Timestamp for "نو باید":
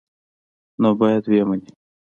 0.81-1.23